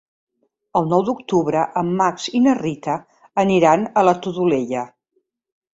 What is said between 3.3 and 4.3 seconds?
aniran a la